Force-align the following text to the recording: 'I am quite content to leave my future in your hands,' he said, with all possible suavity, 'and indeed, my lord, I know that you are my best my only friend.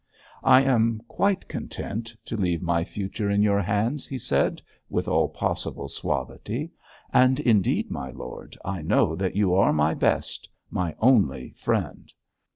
'I 0.43 0.63
am 0.63 1.01
quite 1.07 1.47
content 1.47 2.15
to 2.25 2.35
leave 2.35 2.63
my 2.63 2.83
future 2.83 3.29
in 3.29 3.43
your 3.43 3.61
hands,' 3.61 4.07
he 4.07 4.17
said, 4.17 4.59
with 4.89 5.07
all 5.07 5.29
possible 5.29 5.87
suavity, 5.87 6.71
'and 7.13 7.39
indeed, 7.39 7.91
my 7.91 8.09
lord, 8.09 8.57
I 8.65 8.81
know 8.81 9.15
that 9.15 9.35
you 9.35 9.53
are 9.53 9.71
my 9.71 9.93
best 9.93 10.49
my 10.71 10.95
only 10.99 11.51
friend. 11.51 12.11